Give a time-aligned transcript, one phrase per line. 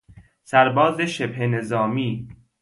[0.43, 2.27] سرباز شبه نظامی